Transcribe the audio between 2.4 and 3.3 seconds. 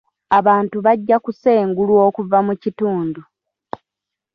mu kitundu.